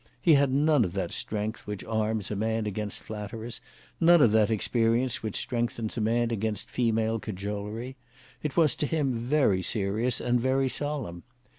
He 0.19 0.33
had 0.33 0.51
none 0.51 0.83
of 0.83 0.93
that 0.93 1.11
strength 1.11 1.67
which 1.67 1.83
arms 1.85 2.31
a 2.31 2.35
man 2.35 2.65
against 2.65 3.03
flatterers; 3.03 3.61
none 3.99 4.19
of 4.19 4.31
that 4.31 4.49
experience 4.49 5.21
which 5.21 5.37
strengthens 5.37 5.95
a 5.95 6.01
man 6.01 6.31
against 6.31 6.71
female 6.71 7.19
cajolery. 7.19 7.97
It 8.41 8.57
was 8.57 8.73
to 8.77 8.87
him 8.87 9.13
very 9.13 9.61
serious 9.61 10.19
and 10.19 10.41
very 10.41 10.69
solemn. 10.69 11.21